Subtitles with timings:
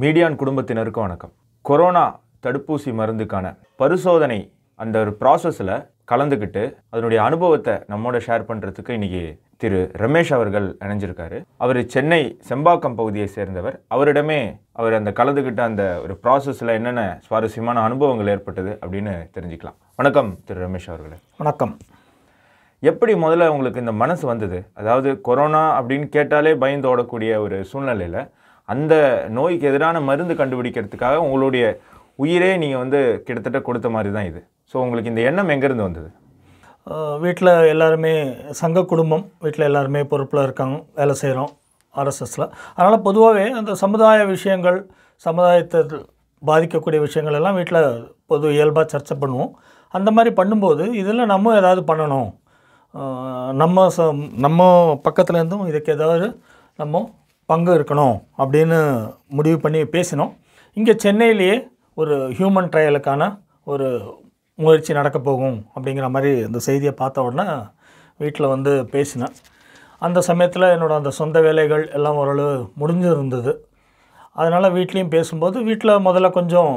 [0.00, 1.32] மீடியான் குடும்பத்தினருக்கு வணக்கம்.
[1.62, 9.90] கொரோனா தடுப்பூசி மருந்துக்கான பரிசோதனை அந்த ஒரு ப்ராசஸில் கலந்துக்கிட்டு அதனுடைய அனுபவத்தை நம்மோட ஷேர் பண்ணுறதுக்கு இன்னைக்கு திரு
[9.98, 11.42] ரமேஷ் அவர்கள் இணைஞ்சிருக்காரு.
[11.56, 13.80] அவர் சென்னை செம்பாக்கம் பகுதியை சேர்ந்தவர்.
[13.94, 19.78] அவரிடமே அவர் அந்த கலந்துக்கிட்ட அந்த ஒரு ப்ராசஸில் என்னென்ன சுவாரஸ்யமான அனுபவங்கள் ஏற்பட்டது அப்படின்னு தெரிஞ்சுக்கலாம்.
[19.96, 21.18] வணக்கம் திரு ரமேஷ் அவர்களே.
[21.36, 21.78] வணக்கம்.
[22.80, 24.66] எப்படி முதல்ல உங்களுக்கு இந்த மனசு வந்தது?
[24.74, 28.28] அதாவது கொரோனா அப்படின்னு கேட்டாலே பயந்து ஓடக்கூடிய ஒரு சூழ்நிலையில்
[28.74, 28.94] அந்த
[29.38, 31.64] நோய்க்கு எதிரான மருந்து கண்டுபிடிக்கிறதுக்காக உங்களுடைய
[32.24, 34.40] உயிரே நீங்கள் வந்து கிட்டத்தட்ட கொடுத்த மாதிரி தான் இது.
[34.70, 36.08] ஸோ உங்களுக்கு இந்த எண்ணம் எங்கேருந்து வந்தது?
[37.24, 38.12] வீட்டில் எல்லாருமே
[38.60, 41.52] சங்க குடும்பம் வீட்டில் எல்லாருமே பொறுப்பில் இருக்காங்க வேலை செய்கிறோம்
[42.00, 44.78] ஆர்எஸ்எஸில் அதனால் பொதுவாகவே அந்த சமுதாய விஷயங்கள்
[45.26, 45.80] சமுதாயத்தை
[46.42, 47.80] பாதிக்கக்கூடிய விஷயங்கள் எல்லாம் வீட்டில்
[48.30, 49.52] பொது இயல்பாக சர்ச்சை பண்ணுவோம்.
[49.94, 52.30] அந்த மாதிரி பண்ணும்போது இதில் நம்ம ஏதாவது பண்ணணும்.
[53.62, 54.08] நம்ம ச
[54.46, 54.60] நம்ம
[55.06, 56.26] பக்கத்துலேருந்தும் இதுக்கு ஏதாவது
[56.82, 57.02] நம்ம
[57.50, 58.78] பங்கு இருக்கணும் அப்படின்னு
[59.38, 60.32] முடிவு பண்ணி பேசினோம்.
[60.78, 61.56] இங்கே சென்னையிலேயே
[62.00, 63.28] ஒரு ஹியூமன் ட்ரையலுக்கான
[63.72, 63.86] ஒரு
[64.58, 67.46] முயற்சி நடக்க போகும் அப்படிங்கிற மாதிரி இந்த செய்தியை பார்த்த உடனே
[68.22, 69.34] வீட்டில் வந்து பேசினேன்.
[70.06, 73.52] அந்த சமயத்தில் என்னோடய அந்த சொந்த வேலைகள் எல்லாம் ஓரளவு முடிஞ்சிருந்தது.
[74.40, 76.72] அதனால் வீட்லேயும் பேசும்போது வீட்டில் முதல்ல கொஞ்சம்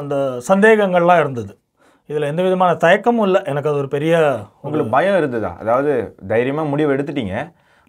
[0.00, 0.14] அந்த
[0.48, 1.52] சந்தேகங்கள்லாம் இருந்தது.
[2.10, 3.40] இதில் எந்த விதமான தயக்கமும் இல்லை.
[3.50, 4.14] எனக்கு அது ஒரு பெரிய
[4.62, 5.52] உங்களுக்கு பயம் இருந்ததா?
[5.62, 5.92] அதாவது
[6.32, 7.36] தைரியமாக முடிவு எடுத்துட்டீங்க.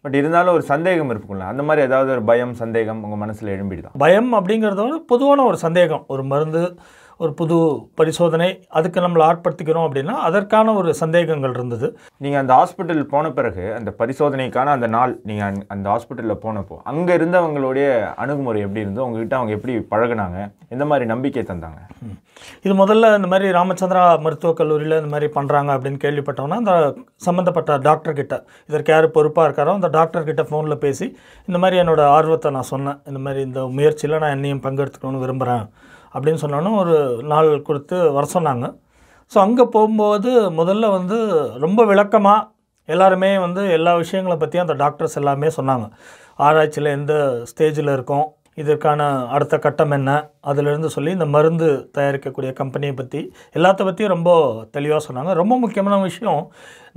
[0.02, 1.40] பட் இருந்தாலும் ஒரு சந்தேகம் இருக்கும்ல.
[1.40, 6.03] அந்த மாதிரி ஏதாவது ஒரு பயம் சந்தேகம் உங்கள் மனசில் எழும்பிடுதான் பயம் அப்படிங்கிறத விட பொதுவான ஒரு சந்தேகம்.
[6.08, 6.80] ஒரு மருந்து
[7.20, 7.56] ஒரு புது
[8.00, 11.88] பரிசோதனை அதுக்கு நம்மளை ஆட்படுத்திக்கிறோம் அப்படின்னா அதற்கான ஒரு சந்தேகங்கள் இருந்தது.
[12.24, 17.88] நீங்கள் அந்த ஹாஸ்பிட்டல் போன பிறகு அந்த பரிசோதனைக்கான அந்த நாள் நீங்கள் அந்த ஹாஸ்பிட்டலில் போனப்போ அங்கே இருந்தவங்களுடைய
[18.24, 20.38] அணுகுமுறை எப்படி இருந்தோ உங்ககிட்ட அவங்க எப்படி பழகுனாங்க?
[20.76, 21.82] எந்த மாதிரி நம்பிக்கை தந்தாங்க.
[22.66, 26.74] இது முதல்ல இந்த மாதிரி ராமச்சந்திரா மருத்துவக் கல்லூரியில் இந்த மாதிரி பண்ணுறாங்க அப்படின்னு கேள்விப்பட்டோன்னா அந்த
[27.28, 28.36] சம்மந்தப்பட்ட டாக்டர் கிட்ட
[28.70, 31.06] இதற்கு யார் பொறுப்பாக இருக்காரோ அந்த டாக்டர் கிட்ட ஃபோனில் பேசி
[31.48, 33.00] இந்த மாதிரி என்னோட ஆர்வத்தை நான் சொன்னேன்.
[33.09, 35.66] இந்த மாதிரி இந்த முயற்சியில் நான் என்னையும் பங்கெடுத்துக்கணும்னு விரும்புகிறேன்
[36.13, 36.95] அப்படின்னு சொன்னோன்னே ஒரு
[37.31, 38.67] நாள் கொடுத்து வர சொன்னாங்க.
[39.31, 41.17] ஸோ அங்கே போகும்போது முதல்ல வந்து
[41.66, 42.45] ரொம்ப விளக்கமாக
[42.90, 45.85] எல்லாருமே வந்து எல்லா விஷயங்களை பற்றியும் அந்த டாக்டர்ஸ் எல்லாமே சொன்னாங்க.
[46.47, 47.13] ஆராய்ச்சியில் எந்த
[47.51, 48.25] ஸ்டேஜில் இருக்கும்
[48.62, 49.01] இதற்கான
[49.35, 50.12] அடுத்த கட்டம் என்ன
[50.50, 51.67] அதிலிருந்து சொல்லி இந்த மருந்து
[51.97, 53.19] தயாரிக்கக்கூடிய கம்பெனியை பற்றி
[53.57, 54.31] எல்லாத்த பற்றியும் ரொம்ப
[54.75, 55.34] தெளிவாக சொன்னாங்க.
[55.41, 56.41] ரொம்ப முக்கியமான விஷயம்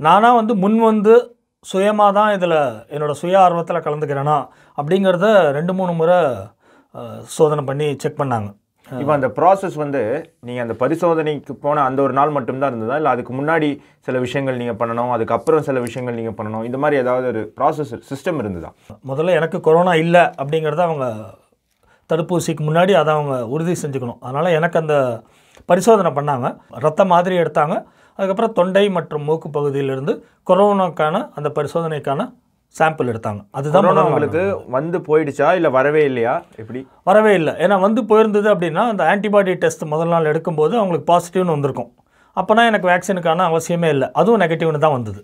[0.07, 1.15] நானாக வந்து முன் வந்து
[1.65, 2.57] சுயமாக தான் இதில்
[2.93, 4.37] என்னோடய சுய ஆர்வத்தில் கலந்துக்கிறேனா
[4.77, 5.27] அப்படிங்கிறத
[5.57, 6.17] ரெண்டு மூணு முறை
[7.35, 8.49] சோதனை பண்ணி செக் பண்ணாங்க.
[8.99, 10.01] இப்போ அந்த ப்ராசஸ் வந்து
[10.47, 12.95] நீங்கள் அந்த பரிசோதனைக்கு போன அந்த ஒரு நாள் மட்டும்தான் இருந்ததா?
[12.95, 17.27] இல்லை அதுக்கு முன்னாடி சில விஷயங்கள் நீங்கள் பண்ணணும் அதுக்கப்புறம் சில விஷயங்கள் நீங்கள் பண்ணணும் இந்த மாதிரி ஏதாவது
[17.27, 18.71] ஒரு ப்ராசஸ் சிஸ்டம் இருந்ததா?
[19.11, 21.07] முதல்ல எனக்கு கொரோனா இல்லை அப்படிங்கிறத அவங்க
[22.13, 24.19] தடுப்பூசிக்கு முன்னாடி அதை அவங்க உறுதி செஞ்சுக்கணும்.
[24.19, 25.23] அதனால் எனக்கு அந்த
[25.65, 26.57] பரிசோதனை பண்ணாங்க.
[26.85, 27.75] ரத்த மாதிரி எடுத்தாங்க.
[28.15, 30.13] அதுக்கப்புறம் தொண்டை மற்றும் மூக்கு பகுதியிலிருந்து
[30.49, 32.21] கொரோனாக்கான அந்த பரிசோதனைக்கான
[32.79, 33.41] சாம்பிள் எடுத்தாங்க.
[33.51, 34.43] அதுதான் உங்களுக்கு
[34.75, 36.33] வந்து போயிடுச்சா இல்லை வரவே இல்லையா?
[36.55, 36.87] எப்படி?
[37.03, 37.53] வரவே இல்லை.
[37.53, 41.91] ஏன்னா வந்து போயிருந்தது அப்படின்னா அந்த ஆன்டிபாடி டெஸ்ட் முதல் நாள் எடுக்கும்போது அவங்களுக்கு பாசிட்டிவ்னு வந்திருக்கும்.
[42.37, 44.09] அப்போனா எனக்கு வேக்சினுக்கான அவசியமே இல்லை.
[44.13, 45.21] அதுவும் நெகட்டிவ்னு தான் வந்தது.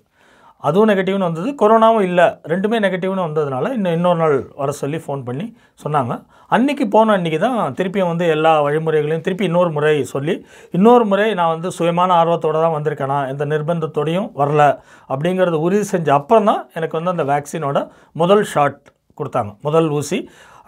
[0.64, 1.50] அதுவும் நெகட்டிவ்னு வந்தது.
[1.62, 2.26] கொரோனாவும் இல்லை.
[2.52, 5.46] ரெண்டுமே நெகட்டிவ்னு வந்ததுனால இன்னும் இன்னொரு நாள் வர சொல்லி ஃபோன் பண்ணி
[5.84, 6.14] சொன்னாங்க.
[6.56, 10.36] அன்னைக்கு போன அன்றைக்கி தான் திருப்பியும் வந்து எல்லா வழிமுறைகளையும் திருப்பி இன்னொரு முறை சொல்லி
[10.78, 13.22] இன்னொரு முறை நான் வந்து சுயமான ஆர்வத்தோடு தான் வந்திருக்கேனா.
[13.34, 14.66] எந்த நிர்பந்தத்தோடையும் வரல
[15.14, 17.80] அப்படிங்கிறத உறுதி செஞ்ச அப்புறம் தான் எனக்கு வந்து அந்த வேக்சினோட
[18.24, 18.80] முதல் ஷாட்
[19.20, 19.52] கொடுத்தாங்க.
[19.68, 20.20] முதல் ஊசி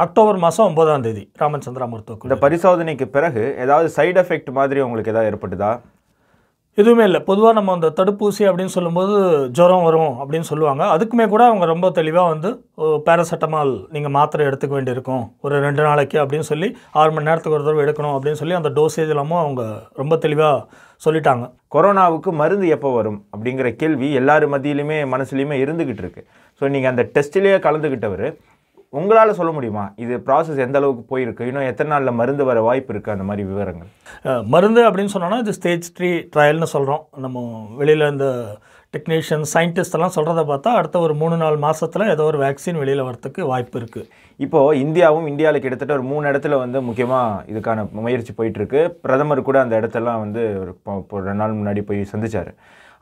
[0.04, 5.30] அக்டோபர் மாதம் ஒன்பதாம் தேதி ராமச்சந்திரா மருத்துவக் இந்த பரிசோதனைக்கு பிறகு ஏதாவது சைடு எஃபெக்ட் மாதிரி உங்களுக்கு ஏதாவது
[5.32, 5.72] ஏற்பட்டுதா?
[6.82, 7.20] எதுவுமே இல்லை.
[7.30, 9.14] பொதுவாக நம்ம அந்த தடுப்பூசி அப்படின்னு சொல்லும்போது
[9.58, 10.84] ஜுரம் வரும் அப்படின்னு சொல்லுவாங்க.
[10.96, 12.50] அதுக்குமே கூட அவங்க ரொம்ப தெளிவாக வந்து
[13.08, 15.24] பேராசெட்டமால் நீங்கள் மாத்திரை எடுத்துக்க வேண்டியிருக்கும்.
[15.46, 16.70] ஒரு ரெண்டு நாளைக்கு அப்படின்னு சொல்லி
[17.02, 19.64] ஆறு மணி நேரத்துக்கு ஒரு தடவை எடுக்கணும் அப்படின்னு சொல்லி அந்த டோசேஜ் எல்லாமும் அவங்க
[20.02, 20.62] ரொம்ப தெளிவாக
[21.06, 21.44] சொல்லிட்டாங்க.
[21.74, 26.24] கொரோனாவுக்கு மருந்து எப்போ வரும் அப்படிங்கிற கேள்வி எல்லார் மத்தியிலுமே மனசுலையுமே இருந்துக்கிட்டு இருக்கு.
[26.62, 28.26] ஸோ நீங்கள் அந்த டெஸ்ட்லேயே கலந்துக்கிட்டவர்
[28.98, 29.84] உங்களால் சொல்ல முடியுமா?
[30.04, 31.48] இது ப்ராசஸ் எந்த அளவுக்கு போயிருக்கு?
[31.50, 33.90] இன்னும் எத்தனை நாளில் மருந்து வர வாய்ப்பு இருக்குது அந்த மாதிரி விவரங்கள்.
[34.54, 37.44] மருந்து அப்படின்னு சொன்னோன்னா இது ஸ்டேஜ் த்ரீ ட்ரையல்னு சொல்கிறோம் நம்ம
[37.82, 38.28] வெளியில் இந்த
[38.96, 43.42] டெக்னீஷியன் சயின்டிஸ்ட் எல்லாம் சொல்கிறத பார்த்தா அடுத்த ஒரு மூணு நாலு மாதத்தில் ஏதோ ஒரு வேக்சின் வெளியில் வரத்துக்கு
[43.52, 44.08] வாய்ப்பு இருக்குது
[44.46, 48.82] இப்போது இந்தியாவும் இந்தியாவில் கிட்டத்தட்ட ஒரு மூணு இடத்துல வந்து முக்கியமாக இதுக்கான முயற்சி போயிட்டு இருக்கு.
[49.06, 50.74] பிரதமர் கூட அந்த இடத்தெல்லாம் வந்து ஒரு
[51.30, 52.52] ரெண்டு நாள் முன்னாடி போய் சந்திச்சார்.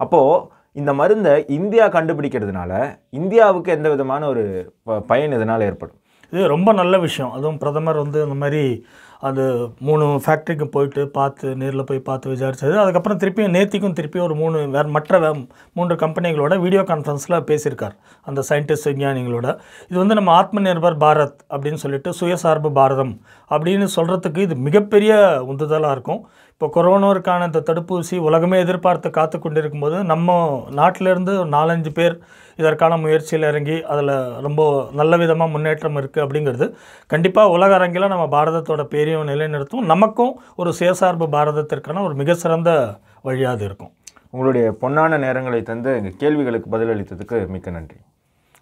[0.04, 0.44] அப்போது
[0.78, 4.74] இந்த மருந்தை இந்தியா கண்டுபிடிக்கிறதுனால இந்தியாவுக்கு எந்த விதமான ஒரு
[5.08, 5.96] பயன் இதனால் ஏற்படும்?
[6.32, 7.32] இது ரொம்ப நல்ல விஷயம்.
[7.32, 8.86] அதுவும் பிரதமர் வந்து இந்த மாதிரி
[9.20, 14.70] அந்த மூணு ஃபேக்ட்ரிக்கு போயிட்டு பார்த்து நேரில் போய் பார்த்து விசாரிச்சது அதுக்கப்புறம் திருப்பியும் நேத்திக்கும் திருப்பி ஒரு மூணு
[14.70, 17.96] வேறு மற்ற வே- மூன்று கம்பெனிகளோட வீடியோ கான்ஃபரன்ஸில் பேசியிருக்கார்.
[18.22, 19.60] அந்த சயின்டிஸ்ட் விஞ்ஞானிகளோட.
[19.90, 25.14] இது வந்து நம்ம ஆத்ம நிர்பர் பாரத் அப்படின்னு சொல்லிட்டு சுயசார்பு பாரதம் அப்படின்னு சொல்கிறதுக்கு இது மிகப்பெரிய
[25.50, 26.28] உந்துதலாக இருக்கும்.
[26.58, 30.38] இப்போ கொரோனாவுக்கான இந்த தடுப்பூசி உலகமே எதிர்பார்த்து காத்து கொண்டிருக்கும் போது நம்ம
[30.80, 32.16] நாட்டிலேருந்து நாலஞ்சு பேர்
[32.60, 34.12] இதற்கான முயற்சியில் இறங்கி அதில்
[34.46, 34.62] ரொம்ப
[35.00, 36.68] நல்ல விதமாக முன்னேற்றம் இருக்குது அப்படிங்கிறது.
[37.08, 43.64] கண்டிப்பாக உலக அரங்கில் நம்ம பாரதத்தோட பேரையும் நிலைநிறுத்தும் நமக்கும் ஒரு சுயசார்பு பாரதத்திற்கான ஒரு மிக சிறந்த வழியாக
[43.70, 43.94] இருக்கும்.
[44.32, 48.00] உங்களுடைய பொன்னான நேரங்களை தந்து எங்கள் கேள்விகளுக்கு பதிலளித்ததுக்கு மிக்க நன்றி.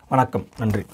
[0.07, 0.47] வணக்கம்.
[0.59, 0.86] நன்றி.